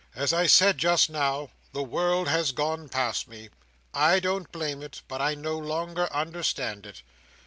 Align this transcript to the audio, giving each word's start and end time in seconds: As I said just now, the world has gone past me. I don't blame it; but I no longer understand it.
As 0.15 0.33
I 0.33 0.47
said 0.47 0.79
just 0.79 1.11
now, 1.11 1.51
the 1.73 1.83
world 1.83 2.27
has 2.27 2.53
gone 2.53 2.89
past 2.89 3.27
me. 3.27 3.49
I 3.93 4.19
don't 4.19 4.51
blame 4.51 4.81
it; 4.81 5.03
but 5.07 5.21
I 5.21 5.35
no 5.35 5.59
longer 5.59 6.11
understand 6.11 6.87
it. 6.87 7.03